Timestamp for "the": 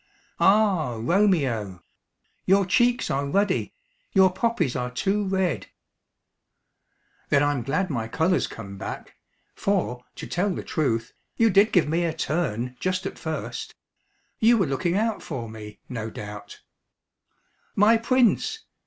10.55-10.63